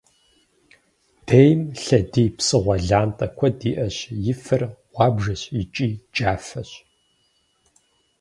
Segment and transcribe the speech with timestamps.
[1.27, 3.97] Дейм лъэдий псыгъуэ лантӏэ куэд иӏэщ,
[4.31, 4.61] и фэр
[4.93, 6.71] гъуабжэщ икӏи джафэщ.